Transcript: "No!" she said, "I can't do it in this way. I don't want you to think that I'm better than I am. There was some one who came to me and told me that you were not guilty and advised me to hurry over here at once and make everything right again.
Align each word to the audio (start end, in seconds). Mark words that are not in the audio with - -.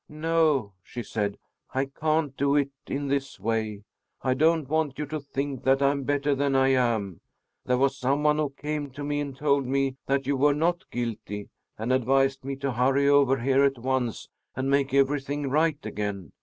"No!" 0.09 0.73
she 0.81 1.03
said, 1.03 1.37
"I 1.75 1.85
can't 1.85 2.35
do 2.35 2.55
it 2.55 2.71
in 2.87 3.07
this 3.07 3.39
way. 3.39 3.83
I 4.23 4.33
don't 4.33 4.67
want 4.67 4.97
you 4.97 5.05
to 5.05 5.19
think 5.19 5.63
that 5.65 5.79
I'm 5.79 6.05
better 6.05 6.33
than 6.33 6.55
I 6.55 6.69
am. 6.69 7.21
There 7.67 7.77
was 7.77 7.97
some 7.99 8.23
one 8.23 8.39
who 8.39 8.49
came 8.49 8.89
to 8.93 9.03
me 9.03 9.19
and 9.19 9.37
told 9.37 9.67
me 9.67 9.97
that 10.07 10.25
you 10.25 10.35
were 10.35 10.55
not 10.55 10.89
guilty 10.89 11.49
and 11.77 11.93
advised 11.93 12.43
me 12.43 12.55
to 12.55 12.71
hurry 12.71 13.07
over 13.07 13.37
here 13.41 13.63
at 13.63 13.77
once 13.77 14.27
and 14.55 14.71
make 14.71 14.91
everything 14.91 15.51
right 15.51 15.77
again. 15.85 16.31